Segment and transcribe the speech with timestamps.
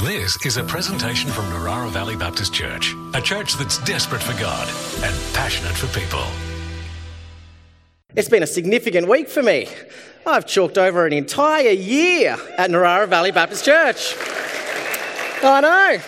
[0.00, 4.68] This is a presentation from Narara Valley Baptist Church, a church that's desperate for God
[5.02, 6.22] and passionate for people.
[8.14, 9.68] It's been a significant week for me.
[10.26, 14.14] I've chalked over an entire year at Narara Valley Baptist Church.
[15.42, 15.98] I know.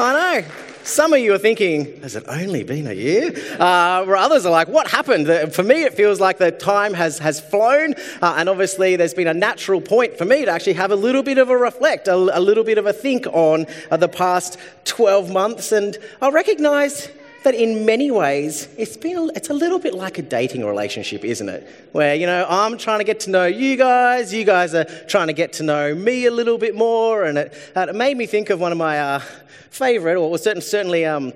[0.00, 0.59] I know.
[0.82, 3.32] Some of you are thinking, has it only been a year?
[3.58, 5.26] Uh, where others are like, what happened?
[5.52, 7.94] For me, it feels like the time has, has flown.
[8.22, 11.22] Uh, and obviously, there's been a natural point for me to actually have a little
[11.22, 14.58] bit of a reflect, a, a little bit of a think on uh, the past
[14.84, 15.70] 12 months.
[15.70, 17.10] And I recognize
[17.42, 21.48] that in many ways it's been, it's a little bit like a dating relationship isn't
[21.48, 21.66] it?
[21.92, 25.26] Where you know i'm trying to get to know you guys you guys are trying
[25.26, 28.50] to get to know me a little bit more and it, it made me think
[28.50, 29.22] of one of my uh,
[29.70, 31.32] favorite or certain, certainly um,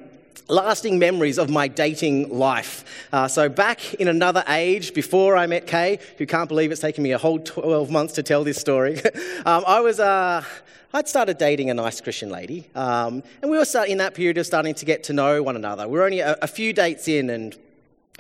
[0.49, 2.85] lasting memories of my dating life.
[3.13, 7.03] Uh, so, back in another age, before I met Kay, who can't believe it's taken
[7.03, 9.01] me a whole 12 months to tell this story,
[9.47, 10.01] um, I was.
[10.01, 10.45] Uh,
[10.93, 14.47] I'd started dating a nice Christian lady, um, and we were in that period of
[14.47, 15.89] starting to get to know one another.
[15.89, 17.57] We were only a, a few dates in, and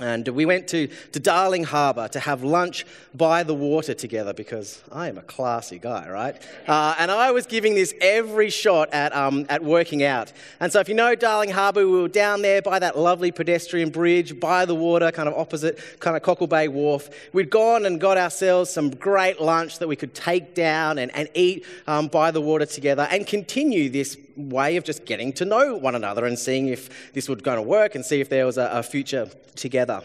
[0.00, 4.82] and we went to, to Darling Harbour to have lunch by the water together because
[4.90, 6.34] I am a classy guy, right?
[6.66, 10.32] Uh, and I was giving this every shot at, um, at working out.
[10.58, 13.90] And so, if you know Darling Harbour, we were down there by that lovely pedestrian
[13.90, 17.08] bridge, by the water, kind of opposite kind of Cockle Bay Wharf.
[17.32, 21.28] We'd gone and got ourselves some great lunch that we could take down and, and
[21.34, 25.76] eat um, by the water together and continue this way of just getting to know
[25.76, 28.58] one another and seeing if this would going to work and see if there was
[28.58, 30.04] a, a future together together.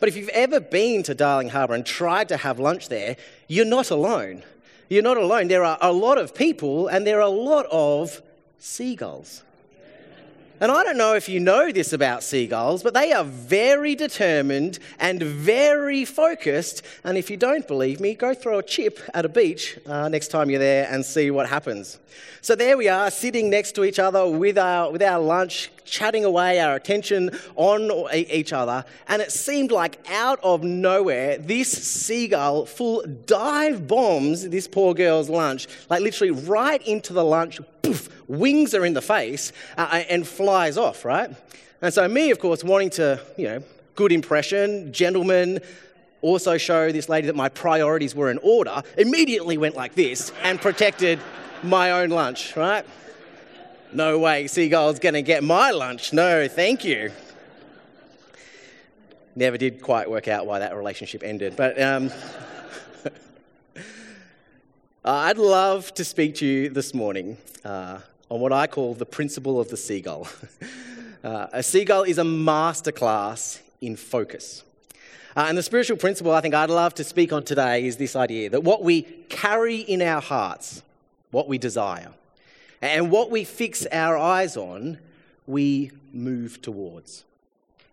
[0.00, 3.64] But if you've ever been to Darling Harbour and tried to have lunch there, you're
[3.64, 4.42] not alone.
[4.88, 5.46] You're not alone.
[5.46, 8.20] There are a lot of people and there are a lot of
[8.58, 9.43] seagulls.
[10.60, 14.78] And I don't know if you know this about seagulls, but they are very determined
[15.00, 16.82] and very focused.
[17.02, 20.28] And if you don't believe me, go throw a chip at a beach uh, next
[20.28, 21.98] time you're there and see what happens.
[22.40, 26.24] So there we are, sitting next to each other with our, with our lunch, chatting
[26.24, 28.84] away, our attention on each other.
[29.08, 35.28] And it seemed like out of nowhere, this seagull full dive bombs this poor girl's
[35.28, 40.26] lunch, like literally right into the lunch, poof, wings are in the face, uh, and
[40.26, 41.30] flies off, right?
[41.82, 43.62] And so, me, of course, wanting to, you know,
[43.94, 45.60] good impression, gentleman,
[46.22, 50.60] also show this lady that my priorities were in order, immediately went like this and
[50.60, 51.20] protected
[51.62, 52.86] my own lunch, right?
[53.94, 56.12] No way, Seagull's gonna get my lunch.
[56.12, 57.12] No, thank you.
[59.36, 62.10] Never did quite work out why that relationship ended, but um,
[65.04, 68.00] I'd love to speak to you this morning uh,
[68.30, 70.26] on what I call the principle of the seagull.
[71.22, 74.64] uh, a seagull is a masterclass in focus.
[75.36, 78.16] Uh, and the spiritual principle I think I'd love to speak on today is this
[78.16, 80.82] idea that what we carry in our hearts,
[81.30, 82.10] what we desire,
[82.84, 84.98] and what we fix our eyes on,
[85.46, 87.24] we move towards.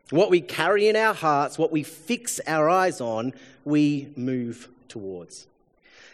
[0.10, 5.48] What we carry in our hearts, what we fix our eyes on, we move towards.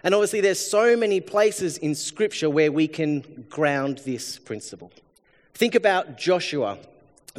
[0.04, 4.92] And obviously, there's so many places in Scripture where we can ground this principle.
[5.56, 6.78] Think about Joshua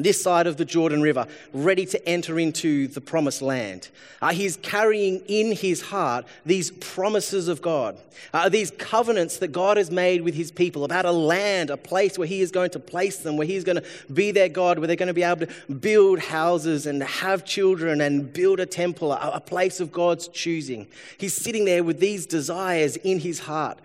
[0.03, 3.89] this side of the Jordan River, ready to enter into the promised land.
[4.21, 7.97] Uh, he's carrying in his heart these promises of God,
[8.33, 12.19] uh, these covenants that God has made with his people about a land, a place
[12.19, 14.79] where he is going to place them, where he is going to be their God,
[14.79, 18.67] where they're going to be able to build houses and have children and build a
[18.67, 20.87] temple, a, a place of God's choosing.
[21.19, 23.79] He's sitting there with these desires in his heart.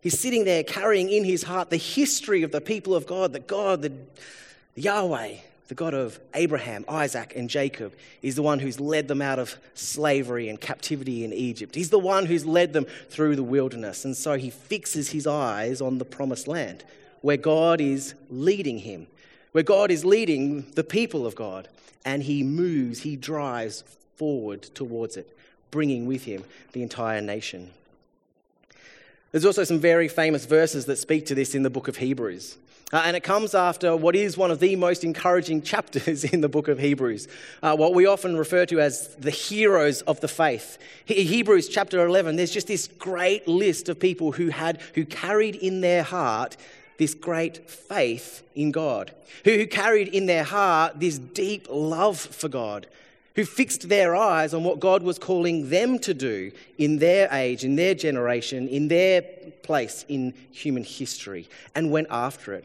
[0.00, 3.46] He's sitting there carrying in his heart the history of the people of God, that
[3.46, 3.92] God, the
[4.76, 5.36] Yahweh,
[5.68, 7.92] the God of Abraham, Isaac, and Jacob,
[8.22, 11.74] is the one who's led them out of slavery and captivity in Egypt.
[11.74, 14.06] He's the one who's led them through the wilderness.
[14.06, 16.84] And so he fixes his eyes on the promised land,
[17.20, 19.06] where God is leading him,
[19.52, 21.68] where God is leading the people of God.
[22.02, 23.84] And he moves, he drives
[24.16, 25.36] forward towards it,
[25.70, 27.70] bringing with him the entire nation.
[29.32, 32.56] There's also some very famous verses that speak to this in the book of Hebrews.
[32.90, 36.48] Uh, and it comes after what is one of the most encouraging chapters in the
[36.48, 37.28] book of Hebrews,
[37.62, 40.78] uh, what we often refer to as the heroes of the faith.
[41.04, 45.56] He- Hebrews chapter 11, there's just this great list of people who had, who carried
[45.56, 46.56] in their heart
[46.96, 49.12] this great faith in God,
[49.44, 52.86] who, who carried in their heart this deep love for God,
[53.36, 57.64] who fixed their eyes on what God was calling them to do in their age,
[57.64, 59.22] in their generation, in their
[59.62, 62.64] place in human history, and went after it.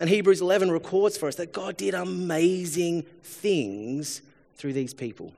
[0.00, 4.22] And Hebrews 11 records for us that God did amazing things
[4.56, 5.32] through these people.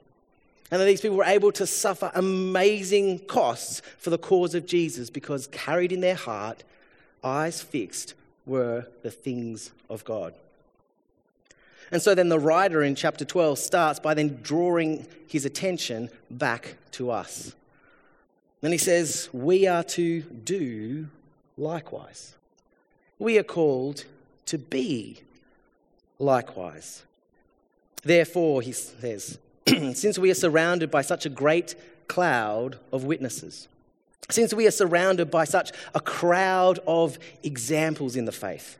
[0.70, 5.10] And that these people were able to suffer amazing costs for the cause of Jesus
[5.10, 6.64] because carried in their heart
[7.22, 8.14] eyes fixed,
[8.46, 10.34] were the things of God.
[11.90, 16.76] And so then the writer in chapter 12 starts by then drawing his attention back
[16.92, 17.54] to us.
[18.62, 21.08] Then he says, We are to do
[21.58, 22.34] likewise.
[23.18, 24.04] We are called
[24.46, 25.22] to be
[26.18, 27.02] likewise.
[28.02, 31.74] Therefore, he says, since we are surrounded by such a great
[32.08, 33.68] cloud of witnesses,
[34.30, 38.78] since we are surrounded by such a crowd of examples in the faith,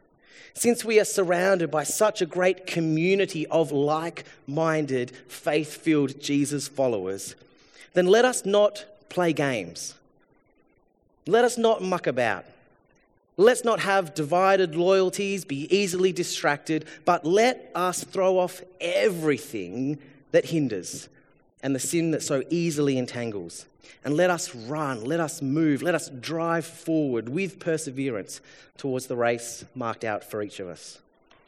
[0.55, 6.69] since we are surrounded by such a great community of like minded, faith filled Jesus
[6.69, 7.35] followers,
[7.94, 9.94] then let us not play games.
[11.26, 12.44] Let us not muck about.
[13.37, 19.99] Let's not have divided loyalties, be easily distracted, but let us throw off everything
[20.32, 21.08] that hinders
[21.62, 23.67] and the sin that so easily entangles.
[24.05, 28.40] And let us run, let us move, let us drive forward with perseverance
[28.76, 30.99] towards the race marked out for each of us,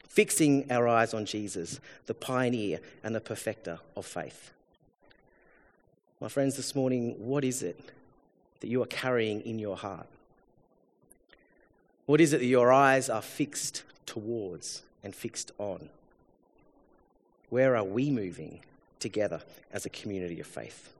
[0.07, 4.51] fixing our eyes on Jesus, the pioneer and the perfecter of faith.
[6.21, 7.79] My friends, this morning, what is it
[8.61, 10.07] that you are carrying in your heart?
[12.05, 15.89] What is it that your eyes are fixed towards and fixed on?
[17.49, 18.59] Where are we moving
[18.99, 19.41] together
[19.71, 20.91] as a community of faith?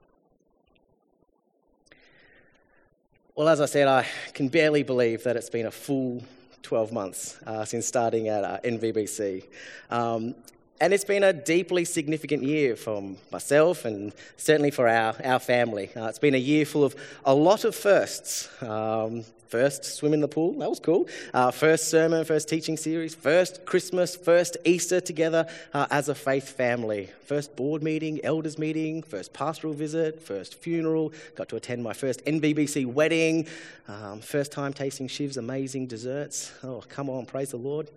[3.35, 6.23] Well, as I said, I can barely believe that it's been a full
[6.63, 9.43] 12 months uh, since starting at uh, NVBC.
[9.91, 10.33] Um,
[10.81, 15.89] and it's been a deeply significant year for myself and certainly for our, our family.
[15.95, 18.49] Uh, it's been a year full of a lot of firsts.
[18.61, 21.07] Um, First swim in the pool, that was cool.
[21.33, 26.49] Uh, first sermon, first teaching series, first Christmas, first Easter together uh, as a faith
[26.49, 27.09] family.
[27.25, 31.13] First board meeting, elders meeting, first pastoral visit, first funeral.
[31.35, 33.47] Got to attend my first NVBC wedding.
[33.87, 36.51] Um, first time tasting Shiv's amazing desserts.
[36.63, 37.89] Oh, come on, praise the Lord.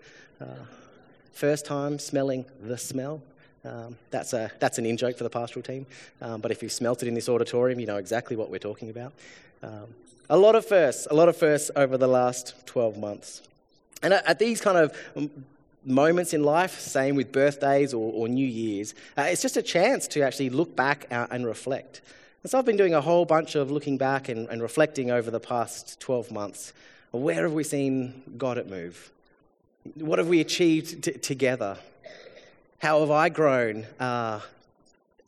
[1.32, 3.22] First time smelling the smell.
[3.64, 5.86] Um, that's, a, that's an in joke for the pastoral team.
[6.22, 8.90] Um, but if you smelt it in this auditorium, you know exactly what we're talking
[8.90, 9.12] about.
[9.62, 9.86] Um,
[10.30, 13.42] a lot of firsts, a lot of firsts over the last 12 months.
[14.02, 15.30] And at these kind of
[15.84, 20.06] moments in life, same with birthdays or, or New Year's, uh, it's just a chance
[20.08, 22.02] to actually look back and reflect.
[22.42, 25.30] And so I've been doing a whole bunch of looking back and, and reflecting over
[25.30, 26.72] the past 12 months.
[27.10, 29.10] Where have we seen God at move?
[29.94, 31.78] What have we achieved t- together?
[32.78, 34.40] How have I grown uh,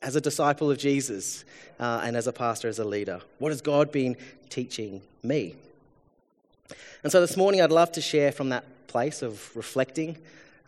[0.02, 1.44] as a disciple of Jesus
[1.78, 3.20] uh, and as a pastor, as a leader?
[3.38, 4.16] What has God been
[4.48, 5.54] teaching me?
[7.02, 10.18] And so this morning, I'd love to share from that place of reflecting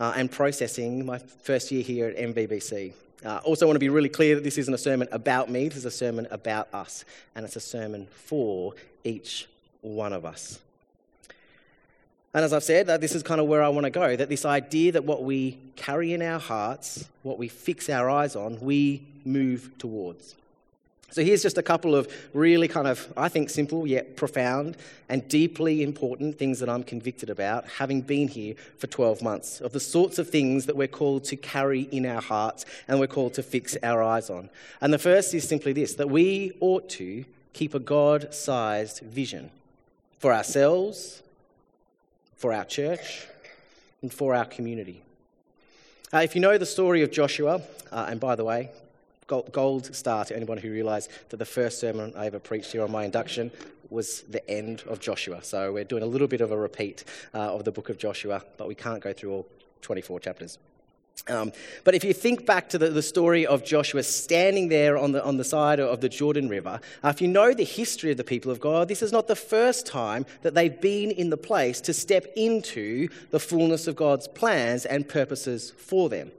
[0.01, 2.93] uh, and processing my first year here at NVBC.
[3.25, 5.79] Uh, also, want to be really clear that this isn't a sermon about me, this
[5.79, 7.05] is a sermon about us,
[7.35, 8.75] and it's a sermon for
[9.05, 9.49] each
[9.83, 10.59] one of us.
[12.35, 14.29] And as I've said, that this is kind of where I want to go that
[14.29, 18.59] this idea that what we carry in our hearts, what we fix our eyes on,
[18.61, 20.35] we move towards.
[21.11, 24.79] So here's just a couple of really kind of, I think, simple yet profound
[25.11, 29.73] and deeply important things that I'm convicted about, having been here for 12 months, of
[29.73, 33.35] the sorts of things that we're called to carry in our hearts and we're called
[33.35, 34.49] to fix our eyes on.
[34.81, 39.51] And the first is simply this that we ought to keep a God sized vision
[40.19, 41.22] for ourselves,
[42.43, 43.29] for our church,
[44.03, 45.01] and for our community.
[46.13, 48.69] Uh, if you know the story of Joshua, uh, and by the way,
[49.29, 52.91] gold star to anyone who realised that the first sermon I ever preached here on
[52.91, 53.53] my induction
[53.91, 55.45] was the end of Joshua.
[55.45, 58.43] So we're doing a little bit of a repeat uh, of the book of Joshua,
[58.57, 59.47] but we can't go through all
[59.83, 60.59] 24 chapters.
[61.29, 61.53] Um,
[61.85, 65.25] but if you think back to the, the, story of Joshua standing there on the,
[65.25, 68.25] on the side of the Jordan River, uh, if you know the history of the
[68.25, 71.81] people of God, this is not the first time that they've been in the place
[71.83, 76.33] to step into the fullness of God's plans and purposes for them.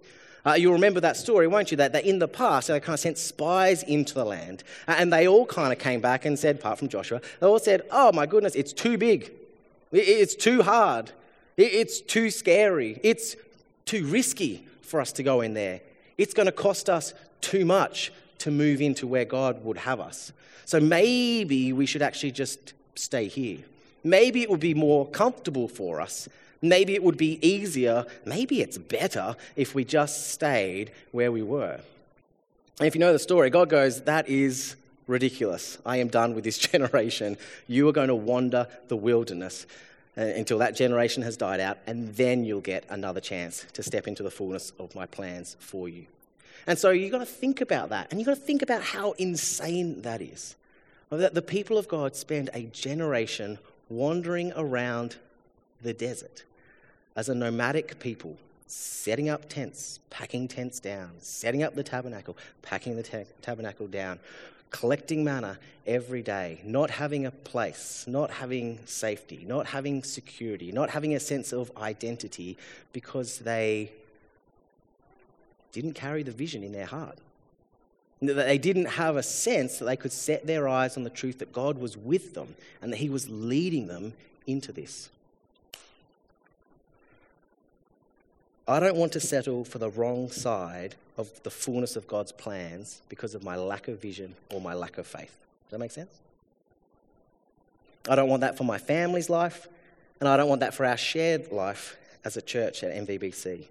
[0.46, 1.78] Uh, you'll remember that story, won't you?
[1.78, 4.64] That, that in the past, they kind of sent spies into the land.
[4.88, 7.60] Uh, and they all kind of came back and said, apart from Joshua, they all
[7.60, 9.32] said, Oh my goodness, it's too big.
[9.94, 11.12] It's too hard.
[11.56, 13.00] It's too scary.
[13.04, 13.38] It's
[13.86, 15.82] too risky for us to go in there.
[16.18, 20.32] It's going to cost us too much to move into where God would have us.
[20.66, 23.60] So maybe we should actually just stay here.
[24.04, 26.28] Maybe it would be more comfortable for us
[26.64, 31.82] Maybe it would be easier, maybe it's better if we just stayed where we were.
[32.80, 35.78] And if you know the story, God goes, That is ridiculous.
[35.86, 37.38] I am done with this generation.
[37.68, 39.68] You are going to wander the wilderness
[40.16, 44.08] Uh, until that generation has died out, and then you'll get another chance to step
[44.08, 46.06] into the fullness of my plans for you.
[46.68, 49.14] And so you've got to think about that, and you've got to think about how
[49.14, 50.56] insane that is.
[51.10, 53.58] That the people of God spend a generation
[53.90, 55.16] wandering around
[55.82, 56.44] the desert
[57.16, 62.96] as a nomadic people, setting up tents, packing tents down, setting up the tabernacle, packing
[62.96, 64.20] the ta- tabernacle down,
[64.74, 70.90] collecting manna every day, not having a place, not having safety, not having security, not
[70.90, 72.58] having a sense of identity
[72.92, 73.92] because they
[75.72, 77.18] didn't carry the vision in their heart.
[78.22, 81.40] That they didn't have a sense that they could set their eyes on the truth
[81.40, 84.14] that God was with them and that He was leading them
[84.48, 85.10] into this.
[88.68, 93.02] I don't want to settle for the wrong side of the fullness of God's plans
[93.10, 95.38] because of my lack of vision or my lack of faith.
[95.66, 96.12] Does that make sense?
[98.10, 99.68] I don't want that for my family's life,
[100.20, 103.66] and I don't want that for our shared life as a church at NVBC.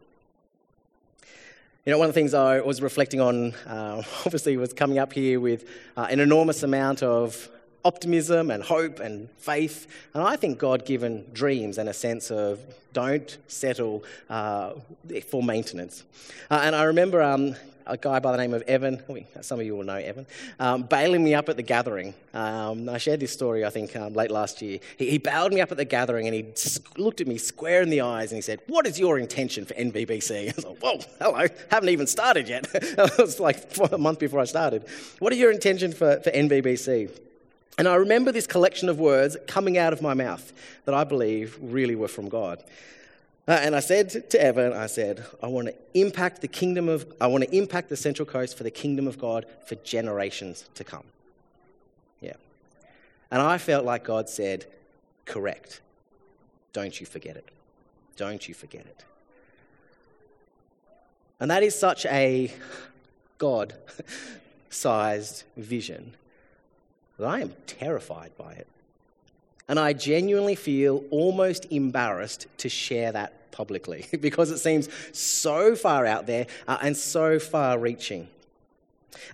[1.85, 5.13] You know, one of the things I was reflecting on, uh, obviously, was coming up
[5.13, 7.49] here with uh, an enormous amount of
[7.85, 9.87] optimism and hope and faith.
[10.15, 12.61] And I think God given dreams and a sense of
[12.93, 14.73] don't settle uh,
[15.29, 16.05] for maintenance.
[16.51, 17.55] Uh, and I remember um,
[17.87, 19.03] a guy by the name of Evan,
[19.41, 20.27] some of you will know Evan,
[20.61, 22.15] um, bailing me up at the gathering.
[22.35, 24.79] Um, I shared this story, I think, um, late last year.
[24.97, 26.47] He, he, bailed me up at the gathering and he
[26.97, 29.75] looked at me square in the eyes and he said, What is your intention for
[29.75, 30.49] NVBC?
[30.49, 32.67] I was like, Whoa, hello, haven't even started yet.
[32.75, 34.85] it was like a month before I started.
[35.19, 37.11] What are your intentions for, for NVBC?
[37.79, 40.53] And I remember this collection of words coming out of my mouth
[40.85, 42.63] that I believe really were from God.
[43.49, 47.11] Uh, and I said to Evan, I said, I want to impact the kingdom of,
[47.21, 50.85] I want to impact the Central Coast for the kingdom of God for generations to
[50.85, 51.05] come.
[52.21, 52.35] Yeah.
[53.31, 54.67] And I felt like God said,
[55.25, 55.81] correct.
[56.73, 57.49] Don't you forget it.
[58.17, 59.05] Don't you forget it.
[61.41, 62.53] And that is such a
[63.39, 63.75] God
[64.71, 66.15] sized vision
[67.23, 68.67] I am terrified by it.
[69.69, 76.07] And I genuinely feel almost embarrassed to share that publicly because it seems so far
[76.07, 78.29] out there uh, and so far reaching.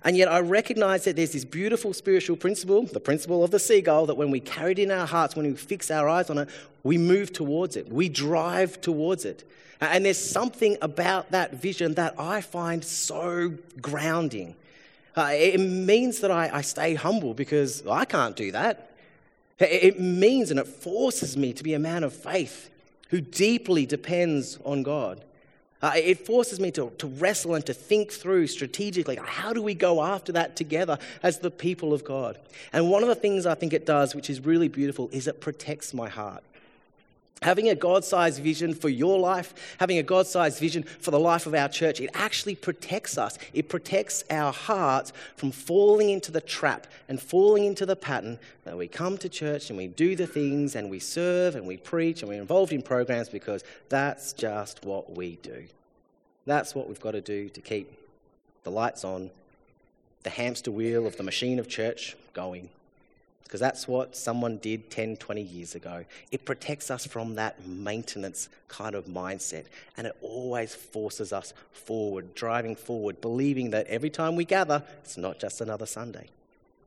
[0.03, 4.05] And yet, I recognize that there's this beautiful spiritual principle, the principle of the seagull,
[4.07, 6.49] that when we carry it in our hearts, when we fix our eyes on it,
[6.83, 9.49] we move towards it, we drive towards it.
[9.81, 14.55] And there's something about that vision that I find so grounding.
[15.19, 18.91] Uh, it means that I, I stay humble because I can't do that.
[19.59, 22.69] It means and it forces me to be a man of faith
[23.09, 25.21] who deeply depends on God.
[25.81, 29.73] Uh, it forces me to, to wrestle and to think through strategically how do we
[29.73, 32.39] go after that together as the people of God?
[32.71, 35.41] And one of the things I think it does, which is really beautiful, is it
[35.41, 36.43] protects my heart.
[37.41, 41.19] Having a God sized vision for your life, having a God sized vision for the
[41.19, 43.37] life of our church, it actually protects us.
[43.53, 48.77] It protects our hearts from falling into the trap and falling into the pattern that
[48.77, 52.21] we come to church and we do the things and we serve and we preach
[52.21, 55.65] and we're involved in programs because that's just what we do.
[56.45, 57.93] That's what we've got to do to keep
[58.63, 59.29] the lights on,
[60.23, 62.69] the hamster wheel of the machine of church going
[63.43, 66.05] because that's what someone did 10, 20 years ago.
[66.31, 69.65] It protects us from that maintenance kind of mindset,
[69.97, 75.17] and it always forces us forward, driving forward, believing that every time we gather, it's
[75.17, 76.27] not just another Sunday,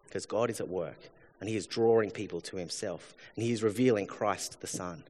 [0.06, 3.64] because God is at work and He is drawing people to Himself, and He is
[3.64, 5.02] revealing Christ the Son.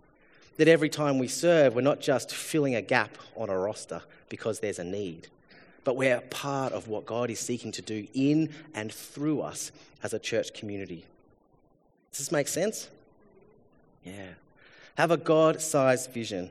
[0.57, 4.61] That every time we serve, we're not just filling a gap on a roster because
[4.61, 5.29] there's a need
[5.85, 9.73] but we're part of what God is seeking to do in and through us
[10.03, 11.05] as a church community.
[12.13, 12.89] Does this make sense?
[14.05, 14.29] Yeah.
[14.97, 16.51] Have a God sized vision.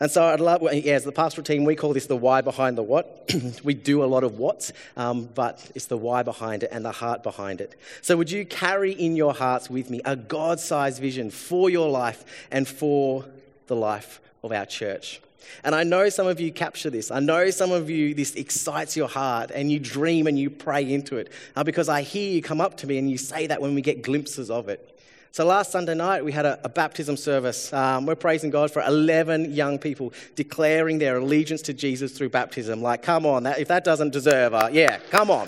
[0.00, 2.76] And so I'd love, yeah, as the pastoral team, we call this the why behind
[2.76, 3.30] the what.
[3.64, 6.92] we do a lot of what's, um, but it's the why behind it and the
[6.92, 7.78] heart behind it.
[8.02, 11.88] So would you carry in your hearts with me a God sized vision for your
[11.88, 13.24] life and for
[13.66, 15.20] the life of our church?
[15.64, 17.10] And I know some of you capture this.
[17.10, 20.92] I know some of you, this excites your heart and you dream and you pray
[20.92, 23.60] into it uh, because I hear you come up to me and you say that
[23.60, 24.98] when we get glimpses of it.
[25.32, 27.72] So last Sunday night, we had a, a baptism service.
[27.72, 32.82] Um, we're praising God for 11 young people declaring their allegiance to Jesus through baptism.
[32.82, 35.46] Like, come on, that, if that doesn't deserve a, yeah, come on.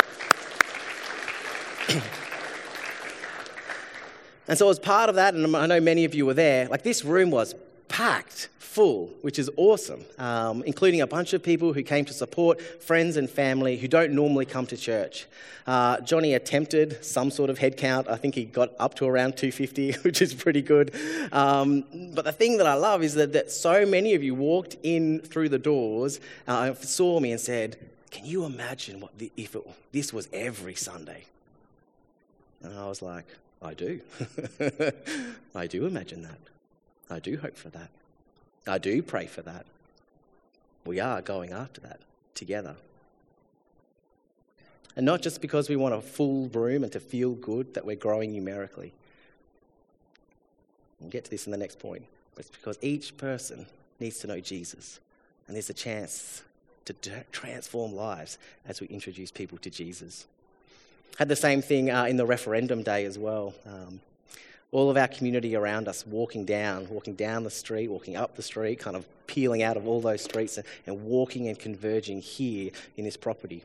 [4.49, 6.82] and so, as part of that, and I know many of you were there, like
[6.82, 7.54] this room was
[7.88, 12.62] packed full, which is awesome, um, including a bunch of people who came to support
[12.81, 15.27] friends and family who don't normally come to church.
[15.67, 18.07] Uh, Johnny attempted some sort of head count.
[18.09, 20.95] I think he got up to around 250, which is pretty good.
[21.33, 21.85] Um,
[22.15, 25.19] but the thing that I love is that, that so many of you walked in
[25.19, 27.77] through the doors, uh, saw me, and said,
[28.12, 31.25] Can you imagine what the, if it, this was every Sunday?
[32.62, 33.27] And I was like,
[33.61, 34.00] I do.
[35.57, 36.39] I do imagine that.
[37.11, 37.91] I do hope for that.
[38.67, 39.67] I do pray for that.
[40.85, 42.00] We are going after that
[42.35, 42.76] together.
[44.97, 47.97] And not just because we want a full room and to feel good that we're
[47.97, 48.93] growing numerically.
[51.00, 52.05] We'll get to this in the next point.
[52.35, 53.67] But it's because each person
[53.99, 55.00] needs to know Jesus.
[55.47, 56.43] And there's a chance
[56.87, 56.95] to
[57.31, 60.26] transform lives as we introduce people to Jesus.
[61.19, 63.55] Had the same thing uh, in the referendum day as well.
[63.67, 64.00] Um,
[64.73, 68.43] all of our community around us walking down, walking down the street, walking up the
[68.43, 73.05] street, kind of peeling out of all those streets and, walking and converging here in
[73.05, 73.62] this property.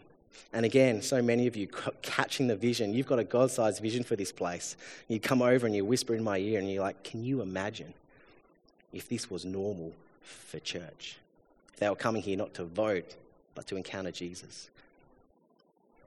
[0.51, 1.67] And again, so many of you
[2.01, 2.93] catching the vision.
[2.93, 4.77] You've got a God sized vision for this place.
[5.07, 7.93] You come over and you whisper in my ear and you're like, Can you imagine
[8.93, 11.17] if this was normal for church?
[11.73, 13.15] If they were coming here not to vote,
[13.53, 14.69] but to encounter Jesus.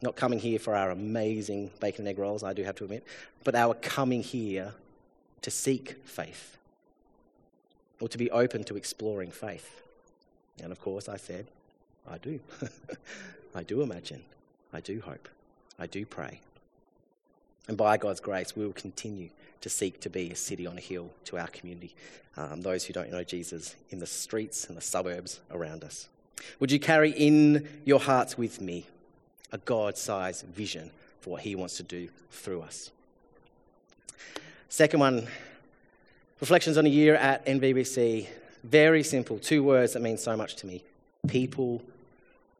[0.00, 3.04] Not coming here for our amazing bacon and egg rolls, I do have to admit,
[3.44, 4.72] but our coming here
[5.42, 6.56] to seek faith
[8.00, 9.82] or to be open to exploring faith.
[10.62, 11.46] And of course, I said,
[12.10, 12.40] I do.
[13.54, 14.22] I do imagine.
[14.72, 15.28] I do hope.
[15.78, 16.40] I do pray.
[17.68, 19.28] And by God's grace, we will continue
[19.60, 21.94] to seek to be a city on a hill to our community,
[22.36, 26.08] um, those who don't know Jesus in the streets and the suburbs around us.
[26.60, 28.86] Would you carry in your hearts with me
[29.52, 30.90] a God sized vision
[31.20, 32.90] for what He wants to do through us?
[34.70, 35.26] Second one
[36.40, 38.26] reflections on a year at NVBC.
[38.64, 40.82] Very simple, two words that mean so much to me
[41.26, 41.82] people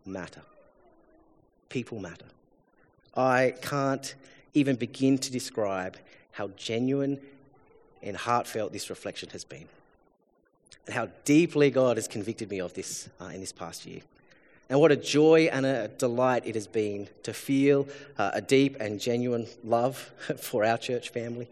[0.05, 0.41] matter.
[1.69, 2.25] People matter.
[3.15, 4.15] I can't
[4.55, 5.97] even begin to describe
[6.33, 7.21] how genuine
[8.03, 9.69] and heartfelt this reflection has been,
[10.87, 14.01] and how deeply God has convicted me of this uh, in this past year.
[14.71, 17.87] And what a joy and a delight it has been to feel
[18.19, 19.99] uh, a deep and genuine love
[20.39, 21.49] for our church family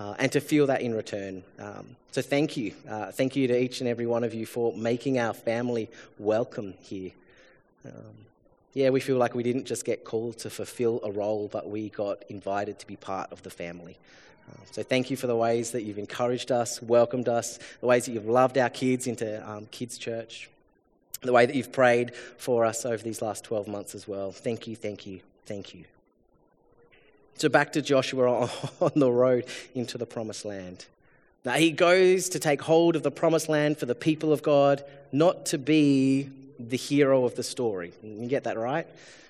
[0.00, 1.42] uh, and to feel that in return.
[1.58, 2.72] Um, so, thank you.
[2.88, 6.74] Uh, thank you to each and every one of you for making our family welcome
[6.80, 7.10] here.
[7.84, 8.14] Um,
[8.72, 11.90] yeah, we feel like we didn't just get called to fulfill a role, but we
[11.90, 13.98] got invited to be part of the family.
[14.50, 18.06] Uh, so, thank you for the ways that you've encouraged us, welcomed us, the ways
[18.06, 20.48] that you've loved our kids into um, kids' church,
[21.20, 24.32] the way that you've prayed for us over these last 12 months as well.
[24.32, 25.84] Thank you, thank you, thank you.
[27.36, 30.86] So, back to Joshua on the road into the promised land.
[31.44, 34.84] Now, he goes to take hold of the promised land for the people of God,
[35.10, 36.28] not to be
[36.68, 37.92] the hero of the story.
[38.02, 38.86] You get that right?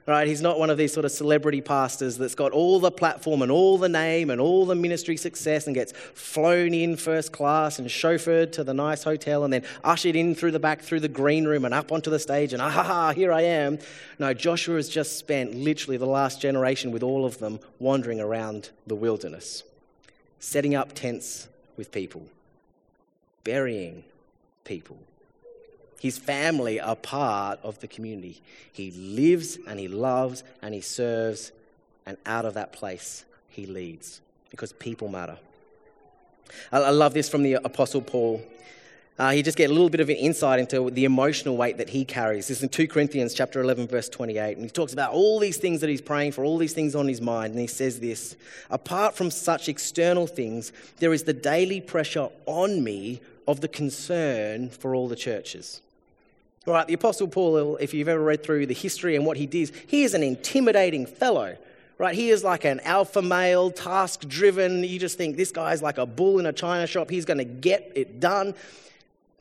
[0.07, 0.27] Right?
[0.27, 3.53] He's not one of these sort of celebrity pastors that's got all the platform and
[3.53, 7.87] all the name and all the ministry success and gets flown in first class and
[7.87, 11.45] chauffeured to the nice hotel and then ushered in through the back through the green
[11.45, 13.79] room and up onto the stage and ah ha ha, here I am.
[14.19, 18.71] No, Joshua has just spent literally the last generation with all of them wandering around
[18.87, 19.62] the wilderness,
[20.40, 22.27] setting up tents with people,
[23.45, 24.03] burying
[24.64, 24.99] people
[26.00, 28.40] his family are part of the community.
[28.72, 31.52] He lives and he loves and he serves,
[32.06, 35.36] and out of that place, he leads because people matter.
[36.72, 38.42] I love this from the Apostle Paul.
[39.18, 41.90] Uh, he just get a little bit of an insight into the emotional weight that
[41.90, 42.48] he carries.
[42.48, 44.56] This is in 2 Corinthians chapter 11, verse 28.
[44.56, 47.06] And he talks about all these things that he's praying for, all these things on
[47.06, 47.50] his mind.
[47.50, 48.36] And he says this
[48.70, 54.70] Apart from such external things, there is the daily pressure on me of the concern
[54.70, 55.82] for all the churches.
[56.66, 59.46] All right, the Apostle Paul, if you've ever read through the history and what he
[59.46, 61.57] did, he is an intimidating fellow.
[61.96, 64.85] Right, he is like an alpha male, task driven.
[64.85, 67.11] You just think this guy's like a bull in a china shop.
[67.11, 68.55] He's going to get it done.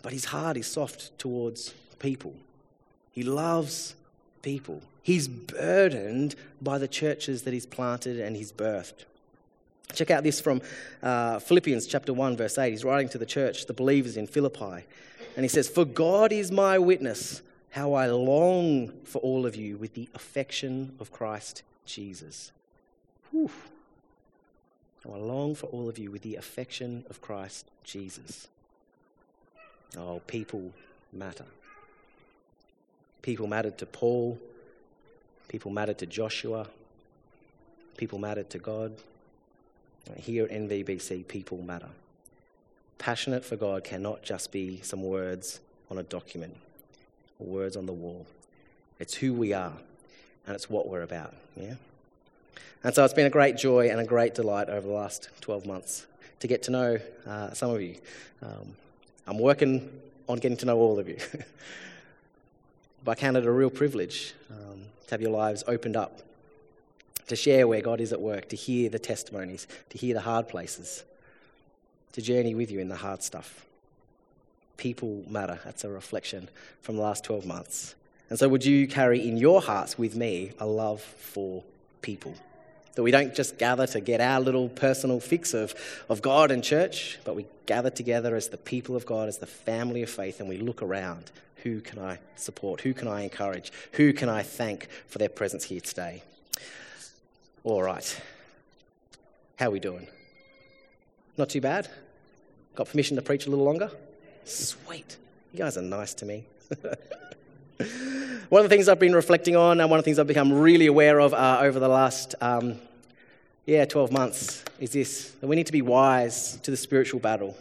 [0.01, 2.33] But his heart is soft towards people.
[3.11, 3.95] He loves
[4.41, 4.81] people.
[5.03, 9.05] He's burdened by the churches that he's planted and he's birthed.
[9.93, 10.61] Check out this from
[11.01, 12.71] uh, Philippians chapter 1, verse 8.
[12.71, 14.85] He's writing to the church, the believers in Philippi.
[15.35, 19.77] And he says, For God is my witness, how I long for all of you
[19.77, 22.51] with the affection of Christ Jesus.
[23.31, 23.51] Whew.
[25.03, 28.47] How I long for all of you with the affection of Christ Jesus.
[29.97, 30.71] Oh, people
[31.13, 31.45] matter.
[33.21, 34.39] People mattered to Paul.
[35.47, 36.67] People mattered to Joshua.
[37.97, 38.93] People mattered to God.
[40.15, 41.89] Here at NVBC, people matter
[42.99, 45.59] passionate for God cannot just be some words
[45.89, 46.55] on a document
[47.39, 48.27] or words on the wall.
[48.99, 49.73] It's who we are
[50.45, 51.33] and it's what we're about.
[51.55, 51.75] Yeah?
[52.83, 55.65] And so it's been a great joy and a great delight over the last 12
[55.65, 56.05] months
[56.41, 57.95] to get to know uh, some of you.
[58.41, 58.75] Um,
[59.27, 59.89] I'm working
[60.27, 61.17] on getting to know all of you.
[63.03, 66.21] but I count it a real privilege um, to have your lives opened up,
[67.27, 70.47] to share where God is at work, to hear the testimonies, to hear the hard
[70.47, 71.03] places,
[72.13, 73.65] to journey with you in the hard stuff.
[74.77, 75.59] people matter.
[75.65, 76.49] That's a reflection
[76.81, 77.95] from the last 12 months.
[78.29, 81.63] And so, would you carry in your hearts with me a love for
[82.01, 82.35] people?
[82.95, 85.73] That we don't just gather to get our little personal fix of,
[86.09, 89.47] of God and church, but we gather together as the people of God, as the
[89.47, 91.31] family of faith, and we look around.
[91.63, 92.81] Who can I support?
[92.81, 93.71] Who can I encourage?
[93.93, 96.23] Who can I thank for their presence here today?
[97.63, 98.21] All right.
[99.57, 100.07] How are we doing?
[101.39, 101.87] Not too bad?
[102.75, 103.89] Got permission to preach a little longer?
[104.43, 105.15] Sweet.
[105.53, 106.43] You guys are nice to me.
[108.49, 110.51] one of the things I've been reflecting on, and one of the things I've become
[110.51, 112.75] really aware of uh, over the last, um,
[113.65, 117.55] yeah, 12 months, is this that we need to be wise to the spiritual battle.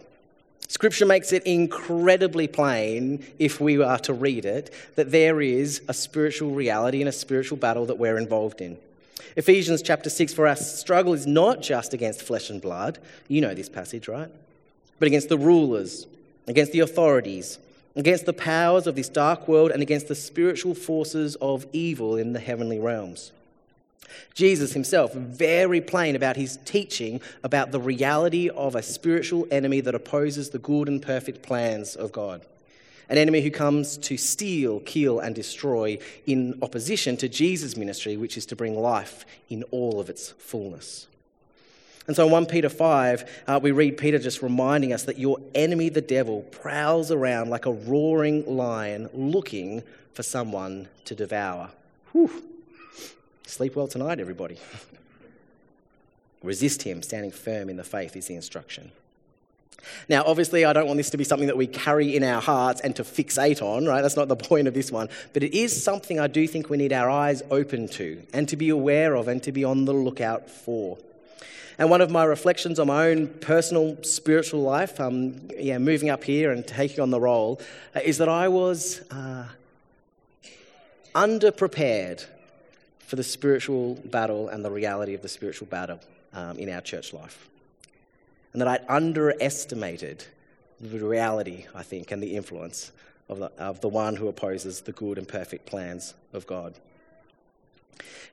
[0.67, 5.95] Scripture makes it incredibly plain, if we are to read it, that there is a
[5.95, 8.77] spiritual reality and a spiritual battle that we're involved in.
[9.37, 12.99] Ephesians chapter 6 For our struggle is not just against flesh and blood.
[13.29, 14.31] You know this passage, right?
[14.99, 16.07] But against the rulers,
[16.47, 17.59] against the authorities,
[17.97, 22.33] against the powers of this dark world, and against the spiritual forces of evil in
[22.33, 23.33] the heavenly realms.
[24.35, 29.95] Jesus himself, very plain about his teaching about the reality of a spiritual enemy that
[29.95, 32.43] opposes the good and perfect plans of God.
[33.09, 38.37] An enemy who comes to steal, kill, and destroy in opposition to Jesus' ministry, which
[38.37, 41.07] is to bring life in all of its fullness.
[42.07, 45.39] And so in 1 Peter 5, uh, we read Peter just reminding us that your
[45.55, 49.83] enemy, the devil, prowls around like a roaring lion looking
[50.15, 51.71] for someone to devour.
[52.13, 52.43] Whew.
[53.47, 54.59] Sleep well tonight, everybody.
[56.43, 58.91] Resist him, standing firm in the faith is the instruction.
[60.09, 62.81] Now, obviously, I don't want this to be something that we carry in our hearts
[62.81, 64.03] and to fixate on, right?
[64.03, 65.09] That's not the point of this one.
[65.33, 68.57] But it is something I do think we need our eyes open to and to
[68.57, 70.99] be aware of and to be on the lookout for.
[71.79, 76.25] And one of my reflections on my own personal spiritual life, um, yeah, moving up
[76.25, 77.61] here and taking on the role,
[77.95, 79.47] uh, is that I was uh,
[81.15, 82.27] underprepared
[82.99, 86.01] for the spiritual battle and the reality of the spiritual battle
[86.35, 87.49] um, in our church life.
[88.53, 90.25] And that I'd underestimated
[90.81, 92.93] the reality, I think, and the influence
[93.29, 96.75] of the, of the one who opposes the good and perfect plans of God.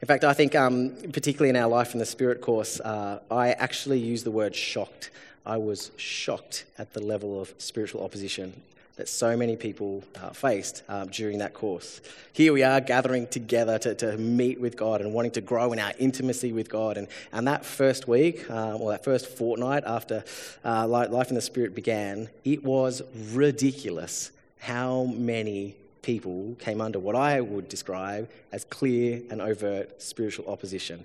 [0.01, 3.53] In fact, I think, um, particularly in our Life in the Spirit course, uh, I
[3.53, 5.09] actually use the word shocked.
[5.45, 8.61] I was shocked at the level of spiritual opposition
[8.97, 12.01] that so many people uh, faced um, during that course.
[12.31, 15.79] Here we are gathering together to, to meet with God and wanting to grow in
[15.79, 16.97] our intimacy with God.
[16.97, 20.23] And, and that first week, um, or that first fortnight after
[20.63, 27.15] uh, Life in the Spirit began, it was ridiculous how many people came under what
[27.15, 31.03] I would describe as clear and overt spiritual opposition.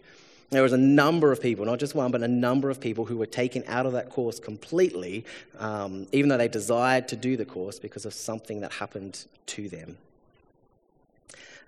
[0.51, 3.17] There was a number of people, not just one, but a number of people who
[3.17, 5.25] were taken out of that course completely,
[5.59, 9.69] um, even though they desired to do the course because of something that happened to
[9.69, 9.97] them.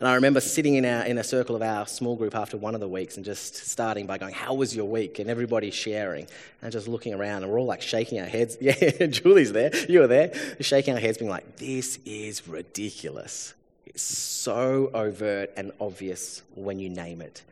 [0.00, 2.74] And I remember sitting in, our, in a circle of our small group after one
[2.74, 5.20] of the weeks and just starting by going, How was your week?
[5.20, 6.26] And everybody sharing
[6.60, 7.44] and just looking around.
[7.44, 8.58] And we're all like shaking our heads.
[8.60, 9.70] Yeah, Julie's there.
[9.88, 10.32] You were there.
[10.60, 13.54] Shaking our heads, being like, This is ridiculous.
[13.86, 17.44] It's so overt and obvious when you name it.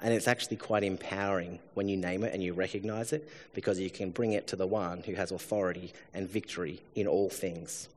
[0.00, 3.90] And it's actually quite empowering when you name it and you recognize it because you
[3.90, 7.88] can bring it to the one who has authority and victory in all things.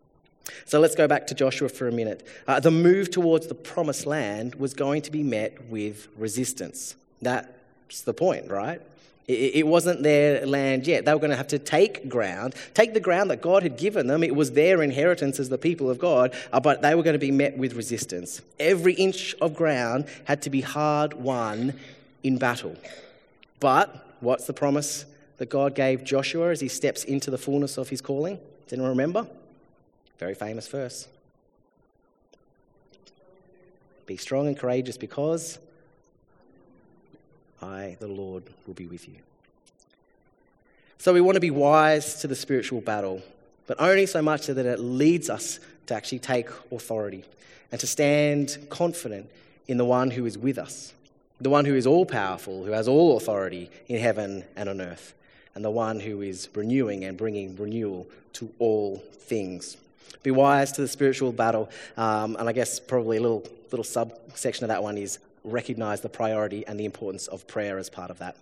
[0.66, 2.26] So let's go back to Joshua for a minute.
[2.48, 6.96] Uh, the move towards the promised land was going to be met with resistance.
[7.22, 8.82] That's the point, right?
[9.28, 11.06] It, wasn't their land yet.
[11.06, 14.08] They were going to have to take ground, take the ground that God had given
[14.08, 14.24] them.
[14.24, 17.20] It was their inheritance as the people of God, uh, but they were going to
[17.20, 18.42] be met with resistance.
[18.60, 21.80] Every inch of ground had to be hard won
[22.24, 22.76] in battle.
[23.60, 25.06] But what's the promise
[25.38, 28.38] that God gave Joshua as he steps into the fullness of his calling?
[28.66, 29.28] Does anyone remember?
[30.20, 31.08] Very famous verse.
[34.06, 35.58] Be strong and courageous because
[37.62, 39.16] I, the Lord, will be with you.
[40.98, 43.22] So we want to be wise to the spiritual battle,
[43.68, 47.26] but only so much so that it leads us to actually take authority
[47.72, 49.30] and to stand confident
[49.68, 50.94] in the one who is with us,
[51.40, 55.14] the one who is all powerful, who has all authority in heaven and on earth,
[55.56, 59.78] and the one who is renewing and bringing renewal to all things.
[60.24, 61.70] Be wise to the spiritual battle.
[61.98, 66.10] Um, and I guess probably a little, little subsection of that one is recognize the
[66.10, 68.36] priority and the importance of prayer as part of that.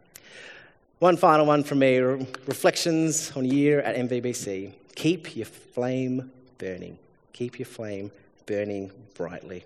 [1.00, 4.74] One final one from me reflections on a year at NVBC.
[4.96, 6.98] Keep your flame burning.
[7.32, 8.12] Keep your flame
[8.46, 9.64] burning brightly.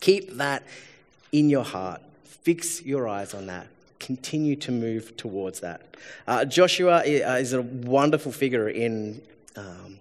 [0.00, 0.62] Keep that
[1.32, 2.02] in your heart.
[2.24, 3.66] Fix your eyes on that.
[3.98, 5.96] Continue to move towards that.
[6.26, 9.22] Uh, Joshua is a wonderful figure in
[9.56, 9.98] um,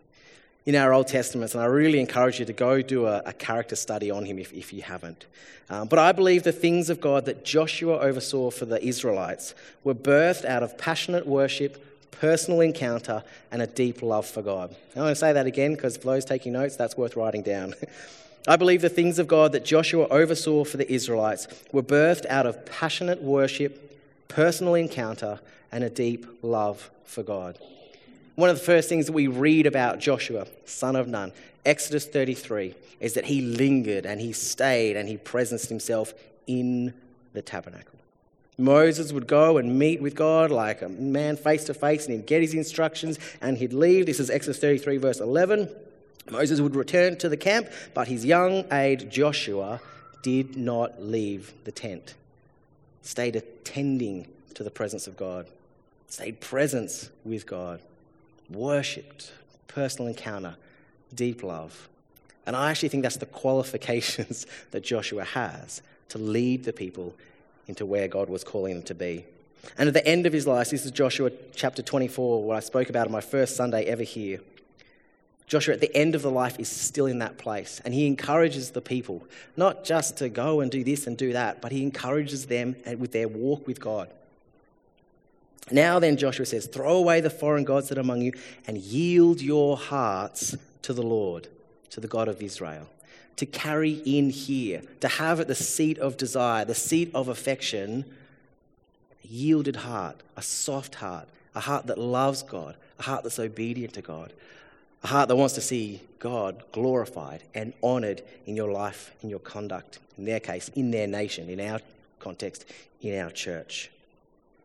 [0.65, 3.75] in our Old Testaments, and I really encourage you to go do a, a character
[3.75, 5.25] study on him if, if you haven't.
[5.69, 9.95] Um, but I believe the things of God that Joshua oversaw for the Israelites were
[9.95, 14.75] birthed out of passionate worship, personal encounter, and a deep love for God.
[14.95, 17.73] I want to say that again because for those taking notes, that's worth writing down.
[18.47, 22.45] I believe the things of God that Joshua oversaw for the Israelites were birthed out
[22.45, 25.39] of passionate worship, personal encounter,
[25.71, 27.57] and a deep love for God.
[28.35, 31.33] One of the first things that we read about Joshua, son of Nun,
[31.65, 36.13] Exodus 33, is that he lingered and he stayed and he presenced himself
[36.47, 36.93] in
[37.33, 37.99] the tabernacle.
[38.57, 42.25] Moses would go and meet with God like a man face to face and he'd
[42.25, 44.05] get his instructions and he'd leave.
[44.05, 45.69] This is Exodus 33, verse 11.
[46.29, 49.81] Moses would return to the camp, but his young aide Joshua
[50.21, 52.13] did not leave the tent,
[53.01, 55.47] stayed attending to the presence of God,
[56.07, 57.81] stayed presence with God
[58.51, 59.31] worshipped,
[59.67, 60.55] personal encounter,
[61.13, 61.89] deep love.
[62.45, 67.15] And I actually think that's the qualifications that Joshua has to lead the people
[67.67, 69.25] into where God was calling them to be.
[69.77, 72.89] And at the end of his life, this is Joshua chapter 24, what I spoke
[72.89, 74.41] about on my first Sunday ever here.
[75.45, 77.81] Joshua, at the end of the life, is still in that place.
[77.83, 81.61] And he encourages the people, not just to go and do this and do that,
[81.61, 84.09] but he encourages them with their walk with God.
[85.69, 88.33] Now then, Joshua says, throw away the foreign gods that are among you
[88.67, 91.47] and yield your hearts to the Lord,
[91.91, 92.87] to the God of Israel.
[93.37, 98.05] To carry in here, to have at the seat of desire, the seat of affection,
[99.23, 103.93] a yielded heart, a soft heart, a heart that loves God, a heart that's obedient
[103.93, 104.33] to God,
[105.03, 109.39] a heart that wants to see God glorified and honored in your life, in your
[109.39, 111.79] conduct, in their case, in their nation, in our
[112.19, 112.65] context,
[113.01, 113.89] in our church.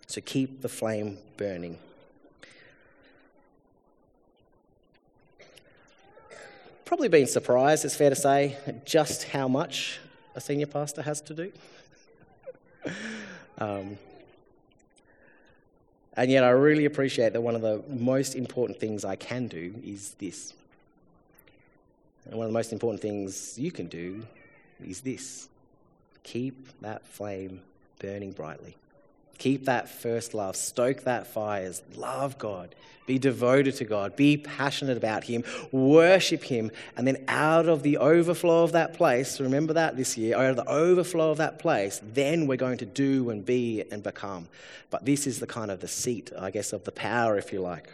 [0.06, 1.78] So keep the flame burning.
[6.84, 9.98] Probably been surprised, it's fair to say, just how much
[10.36, 11.52] a senior pastor has to do.
[13.58, 13.98] um,
[16.16, 19.74] and yet, I really appreciate that one of the most important things I can do
[19.84, 20.54] is this.
[22.24, 24.26] And one of the most important things you can do
[24.84, 25.48] is this
[26.22, 27.60] keep that flame
[27.98, 28.76] burning brightly.
[29.38, 32.74] Keep that first love, stoke that fires, love God,
[33.06, 37.98] be devoted to God, be passionate about Him, worship Him, and then out of the
[37.98, 42.00] overflow of that place, remember that this year, out of the overflow of that place,
[42.02, 44.48] then we're going to do and be and become.
[44.90, 47.60] But this is the kind of the seat, I guess, of the power, if you
[47.60, 47.90] like,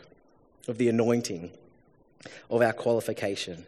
[0.68, 1.50] of the anointing,
[2.48, 3.66] of our qualification.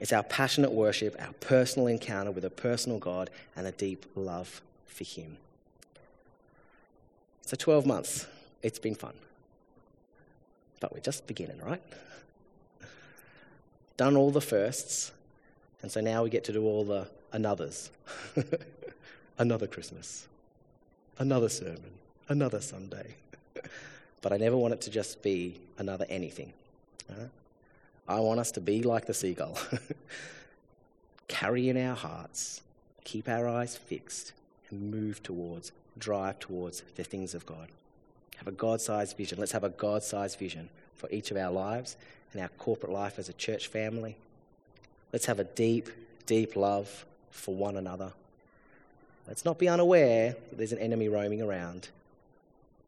[0.00, 4.62] It's our passionate worship, our personal encounter with a personal God, and a deep love
[4.86, 5.36] for Him.
[7.44, 8.26] So 12 months,
[8.62, 9.14] it's been fun.
[10.80, 11.82] But we're just beginning, right?
[13.96, 15.12] Done all the firsts,
[15.82, 17.90] and so now we get to do all the anothers.
[19.38, 20.26] another Christmas,
[21.18, 21.90] another sermon,
[22.28, 23.14] another Sunday.
[24.22, 26.52] but I never want it to just be another anything.
[27.10, 27.26] Uh,
[28.08, 29.58] I want us to be like the seagull,
[31.28, 32.62] carry in our hearts,
[33.04, 34.32] keep our eyes fixed,
[34.70, 37.68] and move towards drive towards the things of God.
[38.36, 39.38] Have a God sized vision.
[39.38, 41.96] Let's have a God sized vision for each of our lives
[42.32, 44.16] and our corporate life as a church family.
[45.12, 45.88] Let's have a deep,
[46.26, 48.12] deep love for one another.
[49.28, 51.88] Let's not be unaware that there's an enemy roaming around,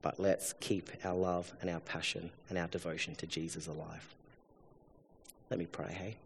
[0.02, 4.14] but let's keep our love and our passion and our devotion to Jesus alive.
[5.50, 6.16] Let me pray, hey?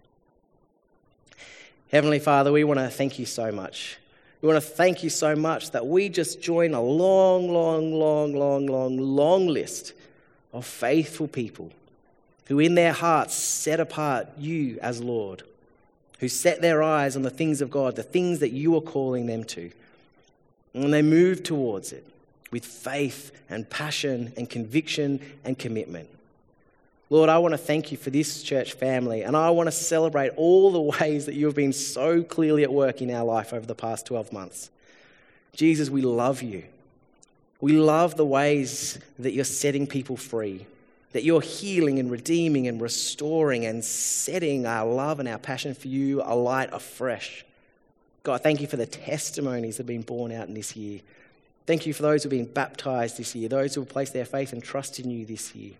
[1.90, 3.98] Heavenly Father, we want to thank you so much
[4.40, 8.34] we want to thank you so much that we just join a long, long, long,
[8.34, 9.94] long, long, long list
[10.52, 11.72] of faithful people
[12.46, 15.42] who, in their hearts, set apart you as Lord,
[16.20, 19.26] who set their eyes on the things of God, the things that you are calling
[19.26, 19.70] them to.
[20.72, 22.06] And they move towards it
[22.50, 26.08] with faith and passion and conviction and commitment.
[27.10, 30.32] Lord, I want to thank you for this church family, and I want to celebrate
[30.36, 33.64] all the ways that you have been so clearly at work in our life over
[33.64, 34.70] the past 12 months.
[35.54, 36.64] Jesus, we love you.
[37.60, 40.66] We love the ways that you're setting people free,
[41.12, 45.88] that you're healing and redeeming and restoring and setting our love and our passion for
[45.88, 47.44] you alight afresh.
[48.22, 51.00] God, thank you for the testimonies that have been born out in this year.
[51.66, 54.26] Thank you for those who have been baptized this year, those who have placed their
[54.26, 55.72] faith and trust in you this year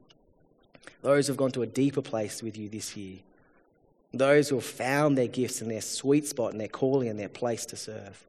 [1.03, 3.19] those who have gone to a deeper place with you this year,
[4.13, 7.29] those who have found their gifts and their sweet spot and their calling and their
[7.29, 8.25] place to serve.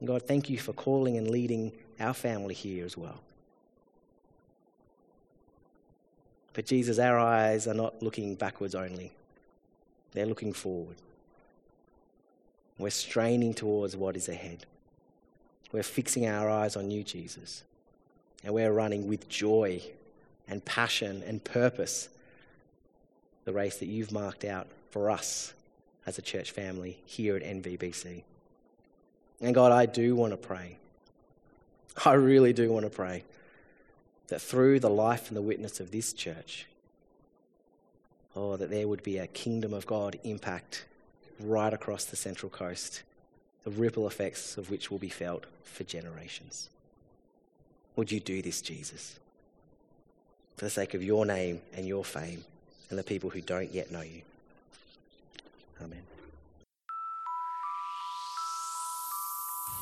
[0.00, 3.20] And God, thank you for calling and leading our family here as well.
[6.52, 9.12] But Jesus, our eyes are not looking backwards only,
[10.12, 10.96] they're looking forward.
[12.78, 14.66] We're straining towards what is ahead.
[15.72, 17.62] We're fixing our eyes on you, Jesus.
[18.44, 19.82] And we're running with joy
[20.48, 22.08] and passion and purpose
[23.44, 25.54] the race that you've marked out for us
[26.06, 28.22] as a church family here at NVBC.
[29.40, 30.78] And God, I do want to pray.
[32.04, 33.24] I really do want to pray
[34.28, 36.66] that through the life and the witness of this church,
[38.34, 40.84] oh, that there would be a kingdom of God impact
[41.40, 43.02] right across the Central Coast,
[43.64, 46.70] the ripple effects of which will be felt for generations.
[47.94, 49.18] Would you do this, Jesus?
[50.56, 52.44] For the sake of your name and your fame
[52.90, 54.22] and the people who don't yet know you.
[55.82, 56.02] Amen.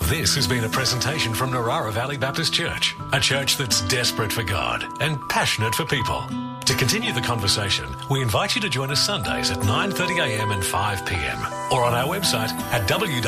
[0.03, 4.43] This has been a presentation from Narara Valley Baptist Church, a church that's desperate for
[4.43, 6.23] God and passionate for people.
[6.67, 11.71] To continue the conversation, we invite you to join us Sundays at 9.30am and 5pm
[11.73, 13.25] or on our website at www.nvbc.info.